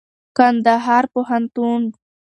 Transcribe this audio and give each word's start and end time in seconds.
کنــدهـــار 0.37 1.03
پوهنـتــون 1.13 1.83